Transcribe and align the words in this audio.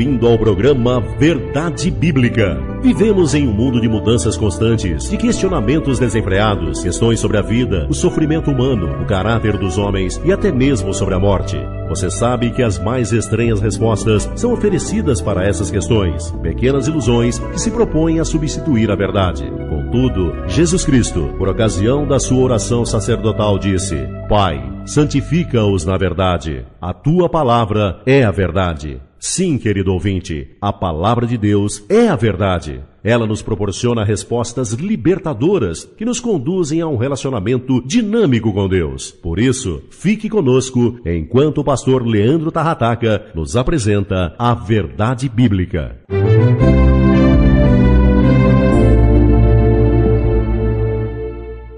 Bem-vindo 0.00 0.26
ao 0.26 0.38
programa 0.38 0.98
Verdade 1.18 1.90
Bíblica. 1.90 2.58
Vivemos 2.80 3.34
em 3.34 3.46
um 3.46 3.52
mundo 3.52 3.78
de 3.78 3.86
mudanças 3.86 4.34
constantes, 4.34 5.10
de 5.10 5.16
questionamentos 5.18 5.98
desenfreados, 5.98 6.82
questões 6.82 7.20
sobre 7.20 7.36
a 7.36 7.42
vida, 7.42 7.86
o 7.86 7.92
sofrimento 7.92 8.50
humano, 8.50 9.02
o 9.02 9.04
caráter 9.04 9.58
dos 9.58 9.76
homens 9.76 10.18
e 10.24 10.32
até 10.32 10.50
mesmo 10.50 10.94
sobre 10.94 11.14
a 11.14 11.18
morte. 11.18 11.58
Você 11.86 12.10
sabe 12.10 12.50
que 12.50 12.62
as 12.62 12.78
mais 12.78 13.12
estranhas 13.12 13.60
respostas 13.60 14.26
são 14.36 14.54
oferecidas 14.54 15.20
para 15.20 15.46
essas 15.46 15.70
questões, 15.70 16.30
pequenas 16.42 16.88
ilusões 16.88 17.38
que 17.38 17.60
se 17.60 17.70
propõem 17.70 18.20
a 18.20 18.24
substituir 18.24 18.90
a 18.90 18.96
verdade. 18.96 19.44
Contudo, 19.68 20.32
Jesus 20.48 20.82
Cristo, 20.82 21.34
por 21.36 21.46
ocasião 21.46 22.08
da 22.08 22.18
sua 22.18 22.42
oração 22.42 22.86
sacerdotal, 22.86 23.58
disse: 23.58 24.08
Pai, 24.30 24.66
santifica-os 24.86 25.84
na 25.84 25.98
verdade. 25.98 26.64
A 26.80 26.94
tua 26.94 27.28
palavra 27.28 28.00
é 28.06 28.24
a 28.24 28.30
verdade. 28.30 28.98
Sim, 29.22 29.58
querido 29.58 29.92
ouvinte, 29.92 30.56
a 30.62 30.72
palavra 30.72 31.26
de 31.26 31.36
Deus 31.36 31.84
é 31.90 32.08
a 32.08 32.16
verdade. 32.16 32.82
Ela 33.04 33.26
nos 33.26 33.42
proporciona 33.42 34.02
respostas 34.02 34.72
libertadoras 34.72 35.84
que 35.84 36.06
nos 36.06 36.18
conduzem 36.18 36.80
a 36.80 36.86
um 36.86 36.96
relacionamento 36.96 37.82
dinâmico 37.86 38.50
com 38.50 38.66
Deus. 38.66 39.10
Por 39.10 39.38
isso, 39.38 39.82
fique 39.90 40.30
conosco 40.30 40.98
enquanto 41.04 41.58
o 41.58 41.64
pastor 41.64 42.02
Leandro 42.02 42.50
Tarrataca 42.50 43.30
nos 43.34 43.56
apresenta 43.56 44.34
a 44.38 44.54
verdade 44.54 45.28
bíblica. 45.28 46.00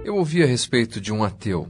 Eu 0.05 0.15
ouvi 0.15 0.45
a 0.45 0.47
respeito 0.47 1.01
de 1.01 1.13
um 1.13 1.25
ateu 1.25 1.67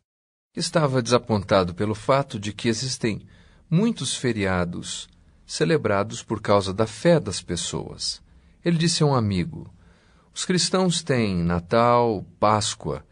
que 0.52 0.60
estava 0.60 1.00
desapontado 1.00 1.74
pelo 1.74 1.94
fato 1.94 2.38
de 2.38 2.52
que 2.52 2.68
existem 2.68 3.22
muitos 3.70 4.14
feriados 4.14 5.10
celebrados 5.46 6.22
por 6.22 6.40
causa 6.40 6.72
da 6.72 6.86
fé 6.86 7.20
das 7.20 7.42
pessoas. 7.42 8.22
Ele 8.64 8.76
disse 8.76 9.02
a 9.02 9.06
um 9.06 9.14
amigo: 9.14 9.72
Os 10.34 10.44
cristãos 10.44 11.02
têm 11.02 11.42
Natal, 11.42 12.24
Páscoa, 12.38 13.04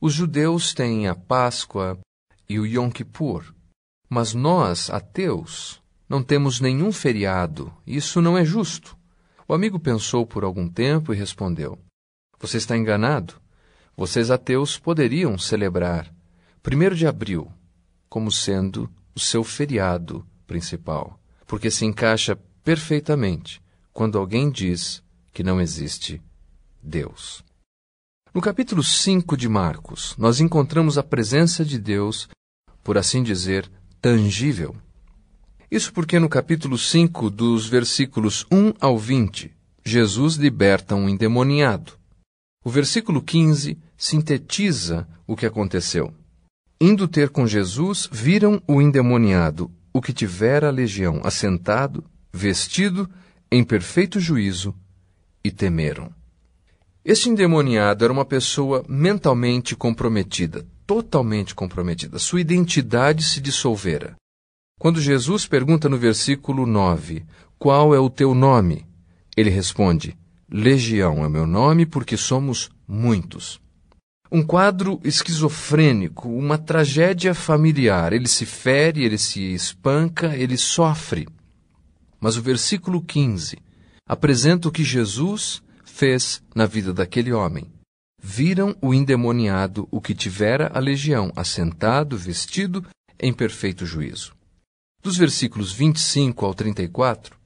os 0.00 0.12
judeus 0.12 0.74
têm 0.74 1.08
a 1.08 1.14
Páscoa 1.14 1.98
e 2.48 2.58
o 2.58 2.66
Yom 2.66 2.90
Kippur, 2.90 3.54
mas 4.08 4.34
nós, 4.34 4.90
ateus, 4.90 5.82
não 6.08 6.22
temos 6.22 6.60
nenhum 6.60 6.92
feriado. 6.92 7.72
Isso 7.86 8.20
não 8.20 8.36
é 8.36 8.44
justo. 8.44 8.96
O 9.48 9.54
amigo 9.54 9.78
pensou 9.78 10.26
por 10.26 10.44
algum 10.44 10.68
tempo 10.68 11.12
e 11.12 11.16
respondeu: 11.16 11.78
Você 12.38 12.58
está 12.58 12.76
enganado. 12.76 13.34
Vocês 13.96 14.30
ateus 14.30 14.78
poderiam 14.78 15.38
celebrar 15.38 16.12
1 16.66 16.94
de 16.94 17.06
abril 17.06 17.52
como 18.08 18.30
sendo 18.30 18.90
o 19.14 19.20
seu 19.20 19.44
feriado 19.44 20.26
principal 20.46 21.18
porque 21.46 21.70
se 21.70 21.84
encaixa 21.84 22.36
perfeitamente 22.62 23.62
quando 23.92 24.18
alguém 24.18 24.50
diz 24.50 25.02
que 25.32 25.42
não 25.42 25.60
existe 25.60 26.20
Deus. 26.82 27.44
No 28.34 28.40
capítulo 28.40 28.82
5 28.82 29.36
de 29.36 29.48
Marcos, 29.48 30.14
nós 30.18 30.40
encontramos 30.40 30.98
a 30.98 31.02
presença 31.02 31.64
de 31.64 31.78
Deus, 31.78 32.28
por 32.82 32.98
assim 32.98 33.22
dizer, 33.22 33.70
tangível. 34.00 34.76
Isso 35.70 35.92
porque 35.92 36.18
no 36.18 36.28
capítulo 36.28 36.76
5, 36.76 37.30
dos 37.30 37.68
versículos 37.68 38.44
1 38.50 38.74
ao 38.80 38.98
20, 38.98 39.52
Jesus 39.84 40.34
liberta 40.34 40.94
um 40.94 41.08
endemoniado. 41.08 41.92
O 42.64 42.70
versículo 42.70 43.22
15 43.22 43.78
sintetiza 43.96 45.06
o 45.26 45.36
que 45.36 45.46
aconteceu. 45.46 46.12
Indo 46.80 47.06
ter 47.06 47.30
com 47.30 47.46
Jesus, 47.46 48.08
viram 48.10 48.60
o 48.66 48.82
endemoniado 48.82 49.70
o 49.94 50.02
que 50.02 50.12
tivera 50.12 50.66
a 50.66 50.72
legião 50.72 51.20
assentado, 51.22 52.04
vestido, 52.32 53.08
em 53.50 53.62
perfeito 53.62 54.18
juízo, 54.18 54.74
e 55.44 55.52
temeram. 55.52 56.12
Este 57.04 57.28
endemoniado 57.28 58.02
era 58.02 58.12
uma 58.12 58.24
pessoa 58.24 58.84
mentalmente 58.88 59.76
comprometida, 59.76 60.66
totalmente 60.84 61.54
comprometida. 61.54 62.18
Sua 62.18 62.40
identidade 62.40 63.22
se 63.22 63.40
dissolvera. 63.40 64.16
Quando 64.80 65.00
Jesus 65.00 65.46
pergunta 65.46 65.88
no 65.88 65.96
versículo 65.96 66.66
9: 66.66 67.24
Qual 67.56 67.94
é 67.94 68.00
o 68.00 68.10
teu 68.10 68.34
nome? 68.34 68.84
Ele 69.36 69.50
responde: 69.50 70.18
Legião 70.50 71.24
é 71.24 71.28
meu 71.28 71.46
nome 71.46 71.86
porque 71.86 72.16
somos 72.16 72.70
muitos. 72.88 73.60
Um 74.30 74.42
quadro 74.42 75.00
esquizofrênico, 75.04 76.28
uma 76.28 76.58
tragédia 76.58 77.34
familiar. 77.34 78.12
Ele 78.12 78.26
se 78.26 78.46
fere, 78.46 79.04
ele 79.04 79.18
se 79.18 79.54
espanca, 79.54 80.36
ele 80.36 80.56
sofre. 80.56 81.28
Mas 82.20 82.36
o 82.36 82.42
versículo 82.42 83.02
15 83.02 83.58
apresenta 84.06 84.68
o 84.68 84.72
que 84.72 84.82
Jesus 84.82 85.62
fez 85.84 86.42
na 86.54 86.66
vida 86.66 86.92
daquele 86.92 87.32
homem. 87.32 87.70
Viram 88.22 88.74
o 88.80 88.94
endemoniado, 88.94 89.86
o 89.90 90.00
que 90.00 90.14
tivera 90.14 90.70
a 90.74 90.78
legião, 90.78 91.30
assentado, 91.36 92.16
vestido, 92.16 92.84
em 93.20 93.32
perfeito 93.32 93.84
juízo. 93.84 94.34
Dos 95.02 95.16
versículos 95.18 95.70
25 95.72 96.46
ao 96.46 96.54
34, 96.54 97.36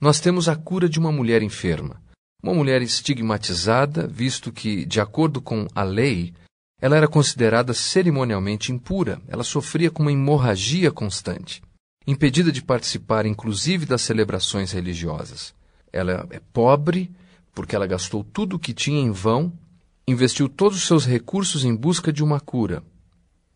nós 0.00 0.20
temos 0.20 0.48
a 0.48 0.54
cura 0.54 0.88
de 0.88 0.98
uma 0.98 1.10
mulher 1.10 1.42
enferma. 1.42 2.00
Uma 2.42 2.54
mulher 2.54 2.80
estigmatizada, 2.82 4.06
visto 4.06 4.52
que, 4.52 4.84
de 4.84 5.00
acordo 5.00 5.40
com 5.40 5.66
a 5.74 5.82
lei, 5.82 6.32
ela 6.80 6.96
era 6.96 7.08
considerada 7.08 7.74
cerimonialmente 7.74 8.70
impura, 8.70 9.20
ela 9.26 9.42
sofria 9.42 9.90
com 9.90 10.02
uma 10.02 10.12
hemorragia 10.12 10.92
constante, 10.92 11.60
impedida 12.06 12.52
de 12.52 12.62
participar 12.62 13.26
inclusive 13.26 13.84
das 13.84 14.02
celebrações 14.02 14.70
religiosas. 14.70 15.52
Ela 15.92 16.28
é 16.30 16.40
pobre 16.52 17.10
porque 17.52 17.74
ela 17.74 17.88
gastou 17.88 18.22
tudo 18.22 18.54
o 18.54 18.58
que 18.58 18.72
tinha 18.72 19.00
em 19.00 19.10
vão, 19.10 19.52
investiu 20.06 20.48
todos 20.48 20.78
os 20.78 20.86
seus 20.86 21.04
recursos 21.04 21.64
em 21.64 21.74
busca 21.74 22.12
de 22.12 22.22
uma 22.22 22.38
cura, 22.38 22.84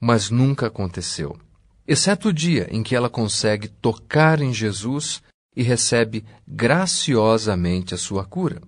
mas 0.01 0.29
nunca 0.29 0.67
aconteceu. 0.67 1.39
Exceto 1.87 2.29
o 2.29 2.33
dia 2.33 2.67
em 2.71 2.83
que 2.83 2.97
ela 2.97 3.09
consegue 3.09 3.69
tocar 3.69 4.41
em 4.41 4.53
Jesus 4.53 5.23
e 5.55 5.63
recebe 5.63 6.25
graciosamente 6.47 7.95
a 7.95 7.99
sua 7.99 8.25
cura. 8.25 8.61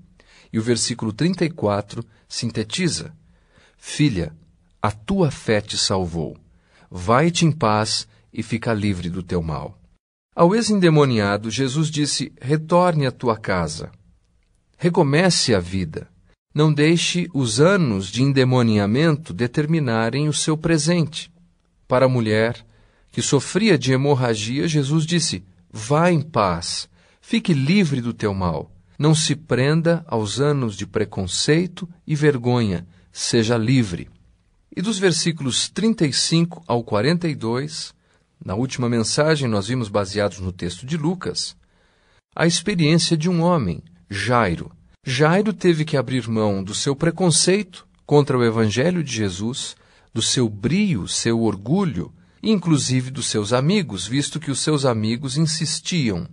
E 0.52 0.58
o 0.58 0.62
versículo 0.62 1.12
34 1.12 2.04
sintetiza: 2.28 3.14
Filha, 3.76 4.34
a 4.80 4.90
tua 4.90 5.30
fé 5.30 5.60
te 5.60 5.76
salvou. 5.76 6.36
Vai-te 6.90 7.44
em 7.44 7.50
paz 7.50 8.06
e 8.32 8.42
fica 8.42 8.72
livre 8.72 9.08
do 9.08 9.22
teu 9.22 9.42
mal. 9.42 9.78
Ao 10.34 10.54
ex-endemoniado, 10.54 11.50
Jesus 11.50 11.90
disse: 11.90 12.32
Retorne 12.40 13.06
à 13.06 13.12
tua 13.12 13.36
casa. 13.36 13.90
Recomece 14.76 15.54
a 15.54 15.60
vida. 15.60 16.08
Não 16.54 16.72
deixe 16.72 17.28
os 17.32 17.60
anos 17.60 18.08
de 18.08 18.22
endemoniamento 18.22 19.32
determinarem 19.32 20.28
o 20.28 20.32
seu 20.32 20.56
presente. 20.56 21.32
Para 21.88 22.06
a 22.06 22.08
mulher 22.08 22.64
que 23.10 23.22
sofria 23.22 23.78
de 23.78 23.92
hemorragia, 23.92 24.68
Jesus 24.68 25.06
disse: 25.06 25.44
Vá 25.76 26.08
em 26.12 26.22
paz, 26.22 26.88
fique 27.20 27.52
livre 27.52 28.00
do 28.00 28.14
teu 28.14 28.32
mal. 28.32 28.70
Não 28.96 29.12
se 29.12 29.34
prenda 29.34 30.04
aos 30.06 30.38
anos 30.38 30.76
de 30.76 30.86
preconceito 30.86 31.88
e 32.06 32.14
vergonha, 32.14 32.86
seja 33.10 33.56
livre. 33.58 34.08
E 34.74 34.80
dos 34.80 35.00
versículos 35.00 35.68
35 35.68 36.62
ao 36.68 36.84
42, 36.84 37.92
na 38.44 38.54
última 38.54 38.88
mensagem 38.88 39.48
nós 39.48 39.66
vimos 39.66 39.88
baseados 39.88 40.38
no 40.38 40.52
texto 40.52 40.86
de 40.86 40.96
Lucas, 40.96 41.56
a 42.36 42.46
experiência 42.46 43.16
de 43.16 43.28
um 43.28 43.42
homem, 43.42 43.82
Jairo. 44.08 44.70
Jairo 45.04 45.52
teve 45.52 45.84
que 45.84 45.96
abrir 45.96 46.28
mão 46.28 46.62
do 46.62 46.72
seu 46.72 46.94
preconceito 46.94 47.84
contra 48.06 48.38
o 48.38 48.44
evangelho 48.44 49.02
de 49.02 49.12
Jesus, 49.12 49.74
do 50.14 50.22
seu 50.22 50.48
brio, 50.48 51.08
seu 51.08 51.40
orgulho, 51.40 52.12
inclusive 52.50 53.10
dos 53.10 53.26
seus 53.26 53.52
amigos, 53.52 54.06
visto 54.06 54.38
que 54.38 54.50
os 54.50 54.60
seus 54.60 54.84
amigos 54.84 55.36
insistiam 55.36 56.28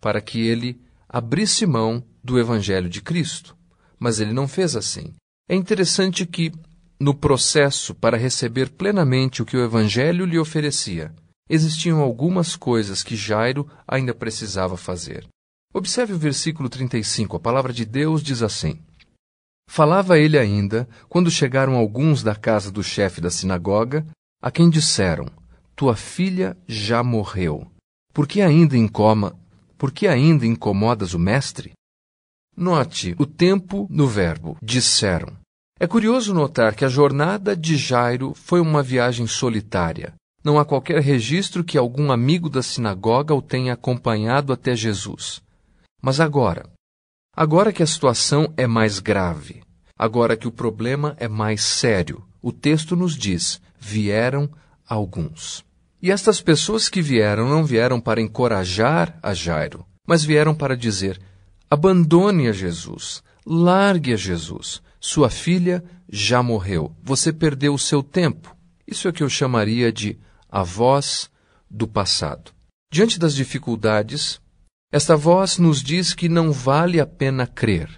para 0.00 0.20
que 0.20 0.40
ele 0.40 0.80
abrisse 1.08 1.66
mão 1.66 2.02
do 2.22 2.38
Evangelho 2.38 2.88
de 2.88 3.00
Cristo. 3.00 3.56
Mas 3.98 4.20
ele 4.20 4.32
não 4.32 4.46
fez 4.46 4.76
assim. 4.76 5.14
É 5.48 5.54
interessante 5.54 6.26
que, 6.26 6.52
no 7.00 7.14
processo 7.14 7.94
para 7.94 8.16
receber 8.16 8.70
plenamente 8.70 9.42
o 9.42 9.44
que 9.44 9.56
o 9.56 9.64
Evangelho 9.64 10.24
lhe 10.24 10.38
oferecia, 10.38 11.14
existiam 11.48 12.00
algumas 12.00 12.56
coisas 12.56 13.02
que 13.02 13.16
Jairo 13.16 13.68
ainda 13.86 14.14
precisava 14.14 14.76
fazer. 14.76 15.26
Observe 15.72 16.14
o 16.14 16.18
versículo 16.18 16.68
35, 16.68 17.36
a 17.36 17.40
palavra 17.40 17.72
de 17.72 17.84
Deus 17.84 18.22
diz 18.22 18.42
assim: 18.42 18.78
Falava 19.68 20.18
ele 20.18 20.38
ainda 20.38 20.88
quando 21.08 21.30
chegaram 21.30 21.74
alguns 21.74 22.22
da 22.22 22.34
casa 22.34 22.70
do 22.70 22.82
chefe 22.82 23.20
da 23.20 23.30
sinagoga, 23.30 24.06
a 24.40 24.50
quem 24.50 24.70
disseram: 24.70 25.26
Tua 25.76 25.94
filha 25.94 26.56
já 26.66 27.02
morreu. 27.02 27.70
Por 28.14 28.26
que 28.26 28.40
ainda 28.40 28.78
incoma? 28.78 29.38
Por 29.76 29.92
que 29.92 30.08
ainda 30.08 30.46
incomodas 30.46 31.12
o 31.12 31.18
mestre? 31.18 31.74
Note 32.56 33.14
o 33.18 33.26
tempo 33.26 33.86
no 33.90 34.08
verbo 34.08 34.56
disseram. 34.62 35.36
É 35.78 35.86
curioso 35.86 36.32
notar 36.32 36.74
que 36.74 36.82
a 36.82 36.88
jornada 36.88 37.54
de 37.54 37.76
Jairo 37.76 38.32
foi 38.34 38.58
uma 38.58 38.82
viagem 38.82 39.26
solitária. 39.26 40.14
Não 40.42 40.58
há 40.58 40.64
qualquer 40.64 41.02
registro 41.02 41.62
que 41.62 41.76
algum 41.76 42.10
amigo 42.10 42.48
da 42.48 42.62
sinagoga 42.62 43.34
o 43.34 43.42
tenha 43.42 43.74
acompanhado 43.74 44.54
até 44.54 44.74
Jesus. 44.74 45.42
Mas 46.00 46.20
agora, 46.20 46.70
agora 47.36 47.70
que 47.70 47.82
a 47.82 47.86
situação 47.86 48.50
é 48.56 48.66
mais 48.66 48.98
grave, 48.98 49.60
agora 49.98 50.38
que 50.38 50.48
o 50.48 50.52
problema 50.52 51.14
é 51.18 51.28
mais 51.28 51.62
sério, 51.62 52.24
o 52.40 52.50
texto 52.50 52.96
nos 52.96 53.14
diz: 53.14 53.60
vieram 53.78 54.48
alguns. 54.88 55.65
E 56.02 56.10
estas 56.10 56.40
pessoas 56.40 56.88
que 56.88 57.00
vieram 57.00 57.48
não 57.48 57.64
vieram 57.64 58.00
para 58.00 58.20
encorajar 58.20 59.18
a 59.22 59.32
Jairo, 59.32 59.84
mas 60.06 60.24
vieram 60.24 60.54
para 60.54 60.76
dizer: 60.76 61.20
abandone 61.70 62.48
a 62.48 62.52
Jesus, 62.52 63.22
largue 63.46 64.12
a 64.12 64.16
Jesus. 64.16 64.82
Sua 65.00 65.30
filha 65.30 65.84
já 66.10 66.42
morreu. 66.42 66.94
Você 67.02 67.32
perdeu 67.32 67.74
o 67.74 67.78
seu 67.78 68.02
tempo. 68.02 68.56
Isso 68.86 69.06
é 69.06 69.10
o 69.10 69.12
que 69.12 69.22
eu 69.22 69.28
chamaria 69.28 69.92
de 69.92 70.18
a 70.48 70.62
voz 70.62 71.30
do 71.70 71.86
passado. 71.86 72.52
Diante 72.92 73.18
das 73.18 73.34
dificuldades, 73.34 74.40
esta 74.92 75.16
voz 75.16 75.58
nos 75.58 75.82
diz 75.82 76.14
que 76.14 76.28
não 76.28 76.52
vale 76.52 77.00
a 77.00 77.06
pena 77.06 77.46
crer, 77.46 77.90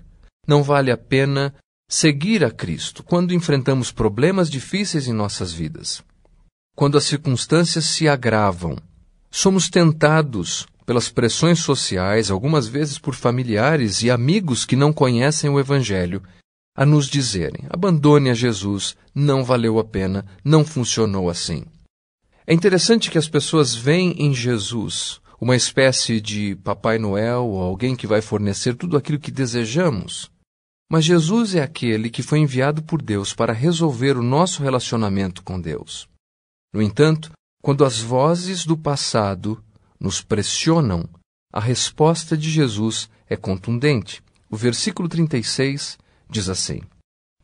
não 0.47 0.63
vale 0.63 0.91
a 0.91 0.97
pena 0.97 1.55
seguir 1.89 2.45
a 2.45 2.51
Cristo 2.51 3.03
quando 3.03 3.35
enfrentamos 3.35 3.93
problemas 3.93 4.51
difíceis 4.51 5.07
em 5.07 5.13
nossas 5.13 5.53
vidas. 5.53 6.03
Quando 6.79 6.97
as 6.97 7.03
circunstâncias 7.03 7.87
se 7.87 8.07
agravam, 8.07 8.77
somos 9.33 9.69
tentados 9.69 10.65
pelas 10.87 11.11
pressões 11.11 11.59
sociais, 11.59 12.31
algumas 12.31 12.69
vezes 12.69 13.01
por 13.01 13.17
familiares 13.17 14.05
e 14.05 14.13
amigos 14.13 14.65
que 14.65 14.77
não 14.77 14.93
conhecem 14.93 15.51
o 15.51 15.59
Evangelho 15.59 16.23
a 16.77 16.87
nos 16.87 17.09
dizerem: 17.09 17.65
abandone 17.69 18.31
a 18.31 18.33
Jesus, 18.33 18.97
não 19.13 19.43
valeu 19.43 19.81
a 19.81 19.85
pena, 19.85 20.25
não 20.45 20.65
funcionou 20.65 21.29
assim. 21.29 21.65
É 22.47 22.55
interessante 22.55 23.11
que 23.11 23.19
as 23.19 23.29
pessoas 23.29 23.75
veem 23.75 24.15
em 24.17 24.33
Jesus 24.33 25.21
uma 25.41 25.57
espécie 25.57 26.21
de 26.21 26.55
Papai 26.63 26.97
Noel 26.97 27.45
ou 27.45 27.61
alguém 27.61 27.97
que 27.97 28.07
vai 28.07 28.21
fornecer 28.21 28.77
tudo 28.77 28.97
aquilo 28.97 29.19
que 29.19 29.33
desejamos. 29.33 30.31
Mas 30.89 31.05
Jesus 31.05 31.57
é 31.57 31.61
aquele 31.61 32.09
que 32.09 32.23
foi 32.23 32.39
enviado 32.39 32.85
por 32.85 33.03
Deus 33.03 33.35
para 33.35 33.53
resolver 33.53 34.17
o 34.17 34.23
nosso 34.23 34.63
relacionamento 34.63 35.43
com 35.43 35.61
Deus. 35.61 36.09
No 36.73 36.83
entanto, 36.83 37.33
quando 37.63 37.85
as 37.85 38.01
vozes 38.01 38.65
do 38.65 38.77
passado 38.77 39.63
nos 39.99 40.21
pressionam, 40.21 41.09
a 41.53 41.61
resposta 41.61 42.37
de 42.37 42.51
Jesus 42.51 43.09
é 43.29 43.37
contundente. 43.37 44.23
O 44.51 44.57
versículo 44.57 45.09
36 45.09 45.99
diz 46.29 46.49
assim: 46.49 46.81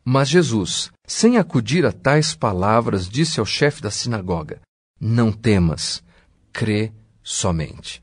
Mas 0.04 0.28
Jesus, 0.28 0.90
sem 1.06 1.38
acudir 1.38 1.84
a 1.84 1.92
tais 1.92 2.34
palavras, 2.34 3.08
disse 3.08 3.40
ao 3.40 3.46
chefe 3.46 3.82
da 3.82 3.90
sinagoga: 3.90 4.60
Não 5.00 5.32
temas, 5.32 6.02
crê 6.52 6.92
somente. 7.22 8.02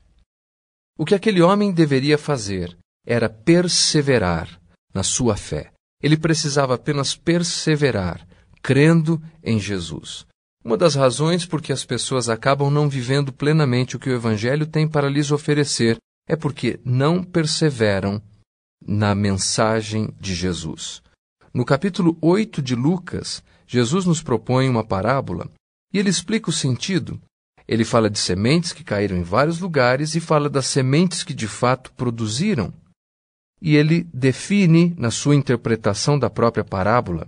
O 0.98 1.06
que 1.06 1.16
aquele 1.16 1.42
homem 1.42 1.72
deveria 1.72 2.18
fazer 2.18 2.78
era 3.06 3.30
perseverar 3.30 4.60
na 4.94 5.04
sua 5.04 5.36
fé. 5.36 5.72
Ele 6.02 6.18
precisava 6.18 6.76
apenas 6.76 7.16
perseverar, 7.16 8.28
crendo 8.62 9.22
em 9.44 9.60
Jesus. 9.60 10.26
Uma 10.64 10.78
das 10.78 10.94
razões 10.94 11.46
por 11.46 11.62
que 11.62 11.74
as 11.74 11.84
pessoas 11.84 12.30
acabam 12.30 12.70
não 12.70 12.88
vivendo 12.88 13.34
plenamente 13.34 13.96
o 13.96 14.00
que 14.00 14.10
o 14.10 14.14
Evangelho 14.14 14.68
tem 14.68 14.88
para 14.88 15.10
lhes 15.10 15.32
oferecer 15.32 15.98
é 16.28 16.36
porque 16.36 16.80
não 16.86 17.24
perseveram 17.24 18.22
na 18.86 19.16
mensagem 19.16 20.14
de 20.20 20.36
Jesus. 20.36 21.02
No 21.52 21.66
capítulo 21.66 22.16
8 22.22 22.62
de 22.62 22.76
Lucas, 22.76 23.44
Jesus 23.66 24.06
nos 24.06 24.22
propõe 24.22 24.70
uma 24.70 24.84
parábola 24.84 25.50
e 25.92 25.98
ele 25.98 26.10
explica 26.10 26.50
o 26.50 26.54
sentido. 26.54 27.20
Ele 27.68 27.84
fala 27.84 28.10
de 28.10 28.20
sementes 28.20 28.72
que 28.72 28.84
caíram 28.84 29.18
em 29.18 29.24
vários 29.24 29.60
lugares 29.60 30.14
e 30.14 30.20
fala 30.20 30.50
das 30.50 30.68
sementes 30.68 31.24
que 31.24 31.34
de 31.34 31.48
fato 31.48 31.92
produziram. 31.94 32.72
E 33.62 33.76
ele 33.76 34.04
define, 34.14 34.94
na 34.98 35.10
sua 35.10 35.36
interpretação 35.36 36.20
da 36.20 36.30
própria 36.30 36.64
parábola, 36.64 37.28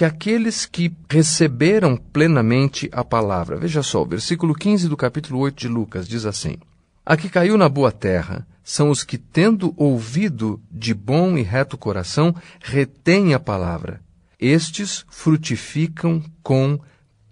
que 0.00 0.04
aqueles 0.06 0.64
que 0.64 0.90
receberam 1.10 1.94
plenamente 1.94 2.88
a 2.90 3.04
palavra. 3.04 3.58
Veja 3.58 3.82
só, 3.82 4.00
o 4.00 4.06
versículo 4.06 4.54
15 4.54 4.88
do 4.88 4.96
capítulo 4.96 5.40
8 5.40 5.60
de 5.60 5.68
Lucas 5.68 6.08
diz 6.08 6.24
assim: 6.24 6.56
A 7.04 7.18
que 7.18 7.28
caiu 7.28 7.58
na 7.58 7.68
boa 7.68 7.92
terra 7.92 8.48
são 8.64 8.88
os 8.88 9.04
que, 9.04 9.18
tendo 9.18 9.74
ouvido 9.76 10.58
de 10.70 10.94
bom 10.94 11.36
e 11.36 11.42
reto 11.42 11.76
coração, 11.76 12.34
retêm 12.60 13.34
a 13.34 13.38
palavra. 13.38 14.00
Estes 14.38 15.04
frutificam 15.10 16.24
com 16.42 16.80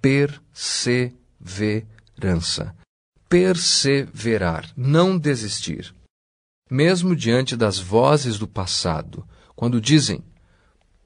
perseverança. 0.02 2.74
Perseverar, 3.30 4.70
não 4.76 5.16
desistir. 5.16 5.94
Mesmo 6.70 7.16
diante 7.16 7.56
das 7.56 7.78
vozes 7.78 8.38
do 8.38 8.46
passado, 8.46 9.26
quando 9.56 9.80
dizem: 9.80 10.22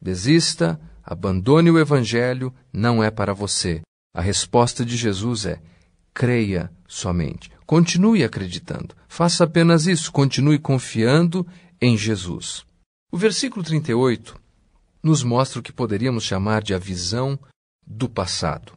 desista, 0.01 0.77
abandone 1.05 1.71
o 1.71 1.79
Evangelho, 1.79 2.53
não 2.73 3.03
é 3.03 3.11
para 3.11 3.35
você. 3.35 3.81
A 4.15 4.21
resposta 4.21 4.85
de 4.85 4.97
Jesus 4.97 5.47
é: 5.47 5.61
creia 6.13 6.71
somente. 6.87 7.51
Continue 7.67 8.23
acreditando. 8.23 8.95
Faça 9.09 9.45
apenas 9.45 9.87
isso. 9.87 10.13
Continue 10.13 10.59
confiando 10.59 11.47
em 11.81 11.97
Jesus. 11.97 12.65
O 13.11 13.17
versículo 13.17 13.65
38 13.65 14.41
nos 15.03 15.23
mostra 15.23 15.59
o 15.61 15.63
que 15.63 15.73
poderíamos 15.73 16.25
chamar 16.25 16.63
de 16.63 16.75
a 16.75 16.79
visão 16.79 17.39
do 17.87 18.09
passado. 18.09 18.73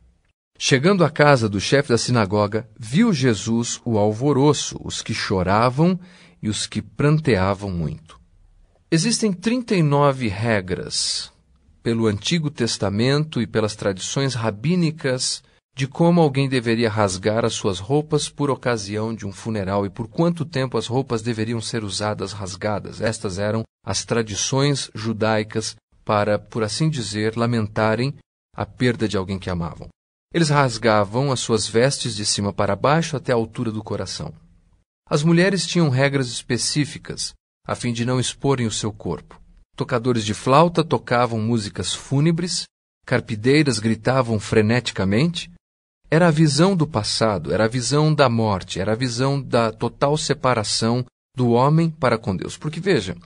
Chegando 0.57 1.03
à 1.03 1.09
casa 1.09 1.49
do 1.49 1.59
chefe 1.59 1.89
da 1.89 1.97
sinagoga, 1.97 2.67
viu 2.79 3.11
Jesus 3.11 3.81
o 3.83 3.97
alvoroço, 3.97 4.79
os 4.83 5.01
que 5.01 5.13
choravam 5.13 5.99
e 6.41 6.47
os 6.47 6.65
que 6.65 6.81
pranteavam 6.81 7.69
muito. 7.69 8.19
Existem 8.89 9.33
39 9.33 10.29
regras 10.29 11.31
pelo 11.85 12.07
Antigo 12.07 12.49
Testamento 12.49 13.39
e 13.39 13.45
pelas 13.45 13.75
tradições 13.75 14.33
rabínicas 14.33 15.43
de 15.77 15.85
como 15.85 16.19
alguém 16.19 16.49
deveria 16.49 16.89
rasgar 16.89 17.45
as 17.45 17.53
suas 17.53 17.77
roupas 17.77 18.27
por 18.27 18.49
ocasião 18.49 19.13
de 19.13 19.23
um 19.23 19.31
funeral 19.31 19.85
e 19.85 19.89
por 19.91 20.07
quanto 20.07 20.43
tempo 20.43 20.79
as 20.79 20.87
roupas 20.87 21.21
deveriam 21.21 21.61
ser 21.61 21.83
usadas 21.83 22.33
rasgadas. 22.33 23.01
Estas 23.01 23.37
eram 23.37 23.61
as 23.85 24.03
tradições 24.03 24.89
judaicas 24.95 25.75
para, 26.03 26.39
por 26.39 26.63
assim 26.63 26.89
dizer, 26.89 27.37
lamentarem 27.37 28.15
a 28.57 28.65
perda 28.65 29.07
de 29.07 29.15
alguém 29.15 29.37
que 29.37 29.51
amavam. 29.51 29.87
Eles 30.33 30.49
rasgavam 30.49 31.31
as 31.31 31.39
suas 31.39 31.67
vestes 31.67 32.15
de 32.15 32.25
cima 32.25 32.51
para 32.51 32.75
baixo 32.75 33.15
até 33.15 33.31
a 33.31 33.35
altura 33.35 33.71
do 33.71 33.83
coração. 33.83 34.33
As 35.07 35.21
mulheres 35.21 35.67
tinham 35.67 35.89
regras 35.89 36.29
específicas 36.29 37.31
a 37.63 37.75
fim 37.75 37.93
de 37.93 38.03
não 38.05 38.19
exporem 38.19 38.65
o 38.65 38.71
seu 38.71 38.91
corpo. 38.91 39.39
Tocadores 39.75 40.23
de 40.23 40.33
flauta 40.33 40.83
tocavam 40.83 41.39
músicas 41.39 41.93
fúnebres, 41.93 42.63
carpideiras 43.05 43.77
gritavam 43.77 44.39
freneticamente, 44.39 45.51
era 46.09 46.27
a 46.27 46.31
visão 46.31 46.75
do 46.75 46.87
passado, 46.87 47.53
era 47.53 47.65
a 47.65 47.67
visão 47.67 48.13
da 48.13 48.29
morte, 48.29 48.79
era 48.79 48.93
a 48.93 48.95
visão 48.95 49.41
da 49.41 49.71
total 49.71 50.17
separação 50.17 51.05
do 51.35 51.49
homem 51.49 51.89
para 51.89 52.17
com 52.17 52.35
Deus. 52.35 52.57
Porque 52.57 52.79
veja, 52.79 53.17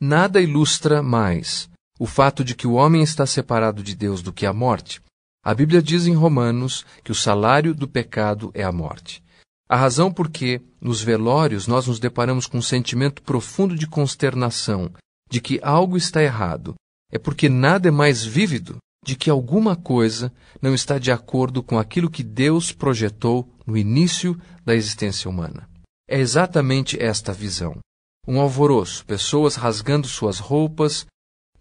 nada 0.00 0.40
ilustra 0.40 1.02
mais 1.02 1.68
o 1.98 2.06
fato 2.06 2.42
de 2.42 2.54
que 2.54 2.66
o 2.66 2.72
homem 2.72 3.02
está 3.02 3.26
separado 3.26 3.82
de 3.82 3.94
Deus 3.94 4.22
do 4.22 4.32
que 4.32 4.46
a 4.46 4.54
morte. 4.54 5.02
A 5.44 5.52
Bíblia 5.52 5.82
diz 5.82 6.06
em 6.06 6.14
Romanos 6.14 6.86
que 7.04 7.12
o 7.12 7.14
salário 7.14 7.74
do 7.74 7.86
pecado 7.86 8.50
é 8.54 8.62
a 8.62 8.72
morte. 8.72 9.22
A 9.68 9.76
razão 9.76 10.10
por 10.10 10.30
que, 10.30 10.62
nos 10.80 11.02
velórios, 11.02 11.66
nós 11.66 11.86
nos 11.86 12.00
deparamos 12.00 12.46
com 12.46 12.56
um 12.56 12.62
sentimento 12.62 13.22
profundo 13.22 13.76
de 13.76 13.86
consternação, 13.86 14.90
de 15.30 15.40
que 15.40 15.60
algo 15.62 15.96
está 15.96 16.22
errado, 16.22 16.74
é 17.12 17.18
porque 17.18 17.48
nada 17.48 17.88
é 17.88 17.90
mais 17.90 18.24
vívido 18.24 18.78
de 19.04 19.16
que 19.16 19.30
alguma 19.30 19.76
coisa 19.76 20.32
não 20.60 20.74
está 20.74 20.98
de 20.98 21.10
acordo 21.10 21.62
com 21.62 21.78
aquilo 21.78 22.10
que 22.10 22.22
Deus 22.22 22.72
projetou 22.72 23.48
no 23.66 23.76
início 23.76 24.38
da 24.64 24.74
existência 24.74 25.30
humana. 25.30 25.68
É 26.08 26.18
exatamente 26.18 27.00
esta 27.00 27.32
visão. 27.32 27.78
Um 28.26 28.40
alvoroço, 28.40 29.06
pessoas 29.06 29.54
rasgando 29.54 30.06
suas 30.06 30.38
roupas 30.38 31.06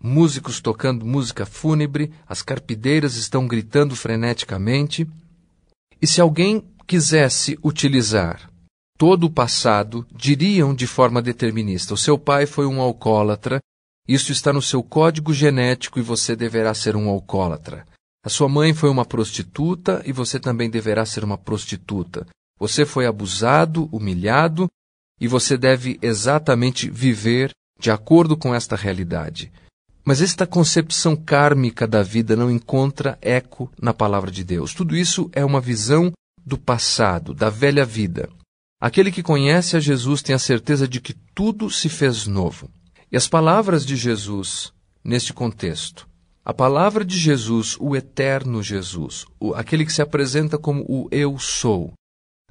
músicos 0.01 0.61
tocando 0.61 1.05
música 1.05 1.45
fúnebre, 1.45 2.13
as 2.25 2.41
carpideiras 2.41 3.15
estão 3.15 3.45
gritando 3.45 3.95
freneticamente. 3.95 5.07
E 6.01 6.07
se 6.07 6.21
alguém 6.21 6.63
quisesse 6.87 7.59
utilizar 7.63 8.48
todo 8.99 9.23
o 9.23 9.31
passado, 9.31 10.05
diriam 10.13 10.75
de 10.75 10.85
forma 10.85 11.21
determinista: 11.21 11.93
o 11.93 11.97
seu 11.97 12.19
pai 12.19 12.45
foi 12.45 12.67
um 12.67 12.81
alcoólatra, 12.81 13.61
isso 14.05 14.33
está 14.33 14.51
no 14.51 14.61
seu 14.61 14.83
código 14.83 15.33
genético 15.33 15.97
e 15.97 16.01
você 16.01 16.35
deverá 16.35 16.73
ser 16.73 16.97
um 16.97 17.07
alcoólatra. 17.07 17.85
A 18.25 18.27
sua 18.27 18.49
mãe 18.49 18.73
foi 18.73 18.89
uma 18.89 19.05
prostituta 19.05 20.03
e 20.05 20.11
você 20.11 20.37
também 20.37 20.69
deverá 20.69 21.05
ser 21.05 21.23
uma 21.23 21.37
prostituta. 21.37 22.27
Você 22.59 22.85
foi 22.85 23.05
abusado, 23.05 23.87
humilhado 23.89 24.67
e 25.21 25.29
você 25.29 25.57
deve 25.57 25.97
exatamente 26.01 26.89
viver 26.89 27.51
de 27.79 27.89
acordo 27.89 28.35
com 28.35 28.53
esta 28.53 28.75
realidade. 28.75 29.49
Mas 30.03 30.21
esta 30.21 30.45
concepção 30.45 31.15
kármica 31.15 31.87
da 31.87 32.03
vida 32.03 32.35
não 32.35 32.51
encontra 32.51 33.17
eco 33.21 33.71
na 33.81 33.93
palavra 33.93 34.29
de 34.29 34.43
Deus. 34.43 34.73
Tudo 34.73 34.97
isso 34.97 35.29
é 35.31 35.45
uma 35.45 35.61
visão 35.61 36.11
do 36.45 36.57
passado, 36.57 37.33
da 37.33 37.49
velha 37.49 37.85
vida. 37.85 38.27
Aquele 38.79 39.11
que 39.11 39.21
conhece 39.21 39.75
a 39.75 39.79
Jesus 39.79 40.21
tem 40.21 40.33
a 40.33 40.39
certeza 40.39 40.87
de 40.87 41.01
que 41.01 41.13
tudo 41.35 41.69
se 41.69 41.89
fez 41.89 42.25
novo. 42.25 42.69
E 43.11 43.17
as 43.17 43.27
palavras 43.27 43.85
de 43.85 43.95
Jesus, 43.95 44.71
neste 45.03 45.33
contexto, 45.33 46.07
a 46.45 46.53
palavra 46.53 47.03
de 47.03 47.17
Jesus, 47.17 47.75
o 47.79 47.95
eterno 47.95 48.63
Jesus, 48.63 49.25
o, 49.39 49.53
aquele 49.53 49.85
que 49.85 49.91
se 49.91 50.01
apresenta 50.01 50.57
como 50.57 50.85
o 50.87 51.09
Eu 51.11 51.37
Sou, 51.37 51.93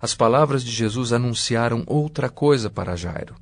as 0.01 0.15
palavras 0.15 0.63
de 0.63 0.71
Jesus 0.71 1.13
anunciaram 1.13 1.83
outra 1.87 2.29
coisa 2.29 2.69
para 2.69 2.95
Jairo. 2.95 3.35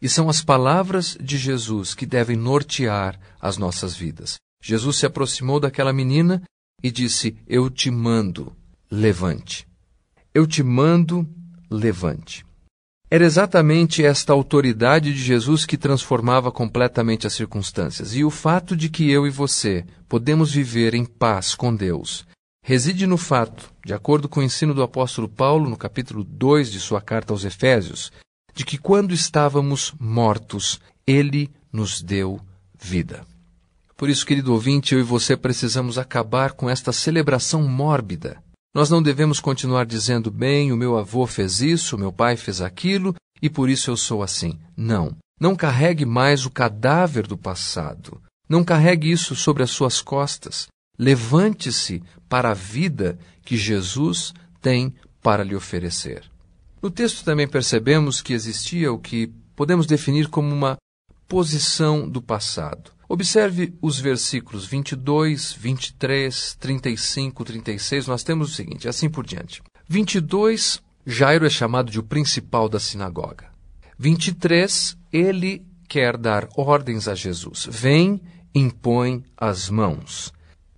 E 0.00 0.08
são 0.08 0.28
as 0.28 0.42
palavras 0.42 1.16
de 1.20 1.36
Jesus 1.36 1.94
que 1.94 2.06
devem 2.06 2.36
nortear 2.36 3.18
as 3.40 3.56
nossas 3.56 3.94
vidas. 3.94 4.36
Jesus 4.62 4.96
se 4.96 5.06
aproximou 5.06 5.60
daquela 5.60 5.92
menina 5.92 6.42
e 6.82 6.90
disse: 6.90 7.36
Eu 7.46 7.68
te 7.68 7.90
mando, 7.90 8.52
levante. 8.90 9.66
Eu 10.34 10.46
te 10.46 10.62
mando, 10.62 11.28
levante. 11.70 12.44
Era 13.10 13.24
exatamente 13.24 14.04
esta 14.04 14.34
autoridade 14.34 15.14
de 15.14 15.20
Jesus 15.20 15.64
que 15.64 15.78
transformava 15.78 16.52
completamente 16.52 17.26
as 17.26 17.32
circunstâncias. 17.32 18.14
E 18.14 18.22
o 18.22 18.30
fato 18.30 18.76
de 18.76 18.90
que 18.90 19.10
eu 19.10 19.26
e 19.26 19.30
você 19.30 19.86
podemos 20.06 20.52
viver 20.52 20.94
em 20.94 21.06
paz 21.06 21.54
com 21.54 21.74
Deus 21.74 22.26
reside 22.62 23.06
no 23.06 23.16
fato, 23.16 23.72
de 23.82 23.94
acordo 23.94 24.28
com 24.28 24.40
o 24.40 24.42
ensino 24.42 24.74
do 24.74 24.82
apóstolo 24.82 25.26
Paulo 25.26 25.70
no 25.70 25.76
capítulo 25.76 26.22
2 26.22 26.70
de 26.70 26.78
sua 26.78 27.00
carta 27.00 27.32
aos 27.32 27.44
Efésios, 27.44 28.12
de 28.54 28.62
que 28.62 28.76
quando 28.76 29.14
estávamos 29.14 29.94
mortos, 29.98 30.78
ele 31.06 31.50
nos 31.72 32.02
deu 32.02 32.38
vida. 32.78 33.24
Por 33.96 34.10
isso, 34.10 34.26
querido 34.26 34.52
ouvinte, 34.52 34.94
eu 34.94 35.00
e 35.00 35.02
você 35.02 35.34
precisamos 35.34 35.96
acabar 35.96 36.52
com 36.52 36.68
esta 36.68 36.92
celebração 36.92 37.62
mórbida. 37.62 38.36
Nós 38.74 38.90
não 38.90 39.02
devemos 39.02 39.40
continuar 39.40 39.86
dizendo, 39.86 40.30
bem, 40.30 40.72
o 40.72 40.76
meu 40.76 40.98
avô 40.98 41.26
fez 41.26 41.60
isso, 41.60 41.96
o 41.96 41.98
meu 41.98 42.12
pai 42.12 42.36
fez 42.36 42.60
aquilo, 42.60 43.14
e 43.40 43.48
por 43.48 43.68
isso 43.68 43.90
eu 43.90 43.96
sou 43.96 44.22
assim. 44.22 44.58
Não. 44.76 45.16
Não 45.40 45.54
carregue 45.54 46.04
mais 46.04 46.44
o 46.44 46.50
cadáver 46.50 47.26
do 47.26 47.36
passado. 47.36 48.20
Não 48.48 48.64
carregue 48.64 49.10
isso 49.10 49.34
sobre 49.36 49.62
as 49.62 49.70
suas 49.70 50.00
costas. 50.00 50.68
Levante-se 50.98 52.02
para 52.28 52.50
a 52.50 52.54
vida 52.54 53.18
que 53.44 53.56
Jesus 53.56 54.34
tem 54.60 54.94
para 55.22 55.44
lhe 55.44 55.54
oferecer. 55.54 56.24
No 56.82 56.90
texto 56.90 57.24
também 57.24 57.46
percebemos 57.46 58.20
que 58.20 58.32
existia 58.32 58.92
o 58.92 58.98
que 58.98 59.28
podemos 59.54 59.86
definir 59.86 60.28
como 60.28 60.52
uma 60.52 60.76
posição 61.28 62.08
do 62.08 62.22
passado. 62.22 62.90
Observe 63.08 63.74
os 63.80 64.00
versículos 64.00 64.66
22, 64.66 65.52
23, 65.52 66.56
35, 66.58 67.44
36. 67.44 68.06
Nós 68.06 68.22
temos 68.22 68.50
o 68.50 68.54
seguinte, 68.54 68.88
assim 68.88 69.08
por 69.08 69.26
diante. 69.26 69.62
22, 69.88 70.82
Jairo 71.06 71.46
é 71.46 71.50
chamado 71.50 71.90
de 71.90 72.00
o 72.00 72.02
principal 72.02 72.68
da 72.68 72.80
sinagoga. 72.80 73.46
23, 73.98 74.96
ele 75.12 75.64
quer 75.88 76.16
dar 76.16 76.48
ordens 76.56 77.08
a 77.08 77.14
Jesus. 77.14 77.66
Vem, 77.70 78.20
impõe 78.54 79.24
as 79.36 79.70
mãos. 79.70 80.32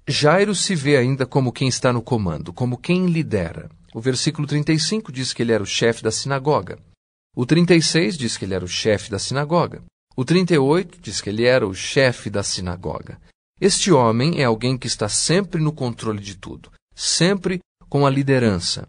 Jairo 0.07 0.55
se 0.55 0.75
vê 0.75 0.97
ainda 0.97 1.27
como 1.27 1.53
quem 1.53 1.69
está 1.69 1.93
no 1.93 2.03
comando, 2.03 2.53
como 2.53 2.79
quem 2.79 3.07
lidera. 3.07 3.69
O 3.95 4.01
versículo 4.01 4.47
35 4.47 5.13
diz 5.13 5.33
que 5.33 5.43
ele 5.43 5.53
era 5.53 5.63
o 5.63 5.67
chefe 5.67 6.03
da 6.03 6.11
sinagoga. 6.11 6.79
O 7.37 7.45
36 7.45 8.17
diz 8.17 8.37
que 8.37 8.45
ele 8.45 8.55
era 8.55 8.65
o 8.65 8.69
chefe 8.69 9.11
da 9.11 9.19
sinagoga. 9.19 9.83
O 10.21 10.25
38 10.27 10.99
diz 11.01 11.23
que 11.23 11.31
ele 11.31 11.47
era 11.47 11.67
o 11.67 11.73
chefe 11.73 12.29
da 12.29 12.43
sinagoga. 12.43 13.19
Este 13.59 13.91
homem 13.91 14.39
é 14.39 14.45
alguém 14.45 14.77
que 14.77 14.87
está 14.87 15.09
sempre 15.09 15.63
no 15.63 15.73
controle 15.73 16.21
de 16.21 16.37
tudo, 16.37 16.71
sempre 16.95 17.61
com 17.89 18.07
a 18.07 18.11
liderança. 18.11 18.87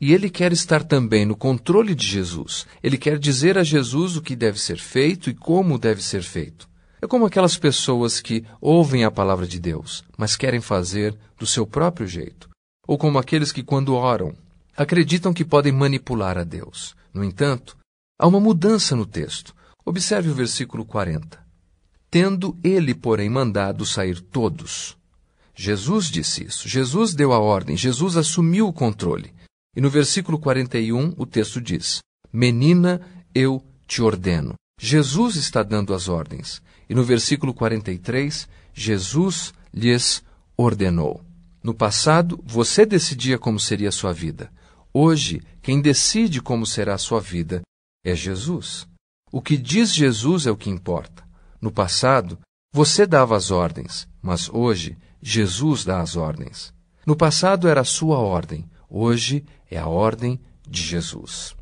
E 0.00 0.14
ele 0.14 0.30
quer 0.30 0.54
estar 0.54 0.82
também 0.82 1.26
no 1.26 1.36
controle 1.36 1.94
de 1.94 2.06
Jesus. 2.06 2.66
Ele 2.82 2.96
quer 2.96 3.18
dizer 3.18 3.58
a 3.58 3.62
Jesus 3.62 4.16
o 4.16 4.22
que 4.22 4.34
deve 4.34 4.58
ser 4.58 4.78
feito 4.78 5.28
e 5.28 5.34
como 5.34 5.78
deve 5.78 6.02
ser 6.02 6.22
feito. 6.22 6.66
É 7.02 7.06
como 7.06 7.26
aquelas 7.26 7.58
pessoas 7.58 8.18
que 8.18 8.42
ouvem 8.58 9.04
a 9.04 9.10
palavra 9.10 9.46
de 9.46 9.60
Deus, 9.60 10.02
mas 10.16 10.34
querem 10.34 10.62
fazer 10.62 11.14
do 11.38 11.46
seu 11.46 11.66
próprio 11.66 12.06
jeito 12.06 12.48
ou 12.88 12.96
como 12.96 13.18
aqueles 13.18 13.52
que, 13.52 13.62
quando 13.62 13.94
oram, 13.94 14.34
acreditam 14.74 15.34
que 15.34 15.44
podem 15.44 15.72
manipular 15.72 16.38
a 16.38 16.42
Deus. 16.42 16.96
No 17.12 17.22
entanto, 17.22 17.76
há 18.18 18.26
uma 18.26 18.40
mudança 18.40 18.96
no 18.96 19.04
texto. 19.04 19.54
Observe 19.84 20.30
o 20.30 20.34
versículo 20.34 20.84
40. 20.84 21.38
Tendo 22.10 22.58
ele, 22.62 22.94
porém, 22.94 23.28
mandado 23.28 23.86
sair 23.86 24.20
todos. 24.20 24.96
Jesus 25.54 26.06
disse 26.06 26.44
isso. 26.44 26.68
Jesus 26.68 27.14
deu 27.14 27.32
a 27.32 27.38
ordem. 27.38 27.76
Jesus 27.76 28.16
assumiu 28.16 28.68
o 28.68 28.72
controle. 28.72 29.32
E 29.76 29.80
no 29.80 29.90
versículo 29.90 30.38
41, 30.38 31.14
o 31.16 31.26
texto 31.26 31.60
diz: 31.60 32.00
Menina, 32.32 33.00
eu 33.34 33.62
te 33.86 34.02
ordeno. 34.02 34.54
Jesus 34.80 35.36
está 35.36 35.62
dando 35.62 35.94
as 35.94 36.08
ordens. 36.08 36.62
E 36.88 36.94
no 36.94 37.04
versículo 37.04 37.54
43, 37.54 38.48
Jesus 38.72 39.52
lhes 39.72 40.22
ordenou. 40.56 41.22
No 41.62 41.74
passado, 41.74 42.42
você 42.44 42.86
decidia 42.86 43.38
como 43.38 43.60
seria 43.60 43.90
a 43.90 43.92
sua 43.92 44.12
vida. 44.12 44.50
Hoje, 44.92 45.42
quem 45.62 45.80
decide 45.80 46.40
como 46.40 46.66
será 46.66 46.94
a 46.94 46.98
sua 46.98 47.20
vida 47.20 47.60
é 48.04 48.16
Jesus. 48.16 48.88
O 49.32 49.40
que 49.40 49.56
diz 49.56 49.94
Jesus 49.94 50.46
é 50.46 50.50
o 50.50 50.56
que 50.56 50.70
importa. 50.70 51.22
No 51.60 51.70
passado, 51.70 52.38
você 52.72 53.06
dava 53.06 53.36
as 53.36 53.50
ordens, 53.50 54.08
mas 54.20 54.48
hoje, 54.48 54.96
Jesus 55.22 55.84
dá 55.84 56.00
as 56.00 56.16
ordens. 56.16 56.72
No 57.06 57.14
passado 57.14 57.68
era 57.68 57.82
a 57.82 57.84
sua 57.84 58.18
ordem, 58.18 58.68
hoje 58.88 59.44
é 59.70 59.78
a 59.78 59.86
ordem 59.86 60.40
de 60.68 60.82
Jesus. 60.82 61.54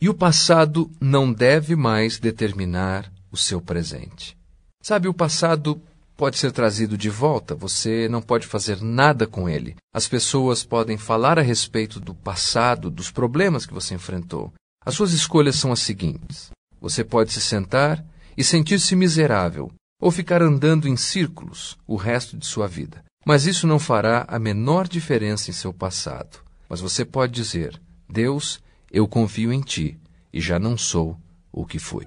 E 0.00 0.08
o 0.08 0.14
passado 0.14 0.90
não 1.00 1.32
deve 1.32 1.76
mais 1.76 2.18
determinar 2.18 3.12
o 3.30 3.36
seu 3.36 3.60
presente. 3.60 4.36
Sabe, 4.82 5.06
o 5.06 5.14
passado 5.14 5.80
pode 6.16 6.38
ser 6.38 6.50
trazido 6.50 6.98
de 6.98 7.08
volta, 7.08 7.54
você 7.54 8.08
não 8.08 8.20
pode 8.20 8.46
fazer 8.46 8.82
nada 8.82 9.26
com 9.26 9.48
ele. 9.48 9.76
As 9.94 10.08
pessoas 10.08 10.64
podem 10.64 10.96
falar 10.96 11.38
a 11.38 11.42
respeito 11.42 12.00
do 12.00 12.14
passado, 12.14 12.90
dos 12.90 13.10
problemas 13.10 13.64
que 13.64 13.74
você 13.74 13.94
enfrentou. 13.94 14.52
As 14.84 14.94
suas 14.94 15.12
escolhas 15.12 15.56
são 15.56 15.70
as 15.70 15.80
seguintes: 15.80 16.50
você 16.82 17.04
pode 17.04 17.32
se 17.32 17.40
sentar 17.40 18.04
e 18.36 18.42
sentir-se 18.42 18.96
miserável, 18.96 19.70
ou 20.00 20.10
ficar 20.10 20.42
andando 20.42 20.88
em 20.88 20.96
círculos 20.96 21.78
o 21.86 21.94
resto 21.94 22.36
de 22.36 22.44
sua 22.44 22.66
vida. 22.66 23.04
Mas 23.24 23.46
isso 23.46 23.68
não 23.68 23.78
fará 23.78 24.24
a 24.26 24.36
menor 24.36 24.88
diferença 24.88 25.48
em 25.48 25.54
seu 25.54 25.72
passado. 25.72 26.40
Mas 26.68 26.80
você 26.80 27.04
pode 27.04 27.32
dizer: 27.32 27.80
Deus, 28.08 28.60
eu 28.90 29.06
confio 29.06 29.52
em 29.52 29.60
ti 29.60 29.96
e 30.32 30.40
já 30.40 30.58
não 30.58 30.76
sou 30.76 31.16
o 31.52 31.64
que 31.64 31.78
fui. 31.78 32.04